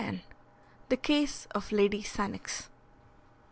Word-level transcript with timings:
THE 0.89 0.97
CASE 0.97 1.45
OF 1.53 1.71
LADY 1.71 2.01
SANNOX. 2.01 2.69